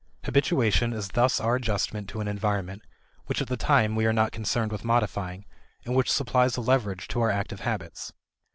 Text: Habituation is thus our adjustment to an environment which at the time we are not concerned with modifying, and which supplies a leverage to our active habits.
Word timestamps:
Habituation 0.23 0.93
is 0.93 1.09
thus 1.09 1.39
our 1.39 1.55
adjustment 1.57 2.09
to 2.09 2.21
an 2.21 2.27
environment 2.27 2.81
which 3.27 3.39
at 3.39 3.49
the 3.49 3.55
time 3.55 3.95
we 3.95 4.07
are 4.07 4.11
not 4.13 4.31
concerned 4.31 4.71
with 4.71 4.83
modifying, 4.83 5.45
and 5.85 5.95
which 5.95 6.11
supplies 6.11 6.57
a 6.57 6.61
leverage 6.61 7.07
to 7.09 7.21
our 7.21 7.29
active 7.29 7.59
habits. 7.59 8.11